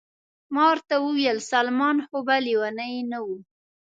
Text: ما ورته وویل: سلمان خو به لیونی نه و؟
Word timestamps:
ما 0.53 0.63
ورته 0.71 0.95
وویل: 1.03 1.37
سلمان 1.51 1.97
خو 2.07 2.17
به 2.27 2.35
لیونی 2.45 2.93
نه 3.11 3.19
و؟ 3.25 3.27